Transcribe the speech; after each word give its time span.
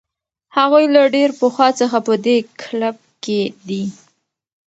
هغوی 0.57 0.85
له 0.95 1.01
ډېر 1.15 1.29
پخوا 1.39 1.69
څخه 1.79 1.97
په 2.07 2.13
دې 2.25 2.37
کلب 2.61 2.97
کې 3.23 3.41
دي. 3.67 3.83